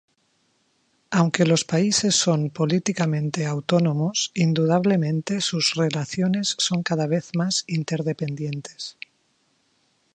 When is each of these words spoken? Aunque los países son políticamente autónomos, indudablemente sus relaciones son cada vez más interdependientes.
Aunque 1.11 1.45
los 1.45 1.63
países 1.63 2.15
son 2.15 2.49
políticamente 2.49 3.45
autónomos, 3.45 4.31
indudablemente 4.33 5.41
sus 5.41 5.75
relaciones 5.75 6.55
son 6.57 6.81
cada 6.81 7.05
vez 7.05 7.29
más 7.35 7.63
interdependientes. 7.67 8.97